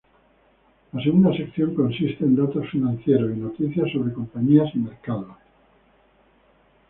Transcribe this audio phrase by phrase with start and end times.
[0.93, 5.29] La segunda sección consiste en datos financieros y noticias sobre compañías y mercados.